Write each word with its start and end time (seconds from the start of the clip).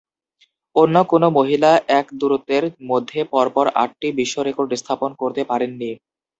অন্য 0.75 0.95
কোন 1.05 1.23
মহিলা 1.37 1.69
এক 1.99 2.05
দূরত্বের 2.19 2.63
মধ্যে 2.89 3.19
পরপর 3.33 3.65
আটটি 3.75 4.07
বিশ্ব 4.19 4.35
রেকর্ড 4.41 4.71
স্থাপন 4.81 5.09
করতে 5.21 5.41
পারেননি। 5.43 5.91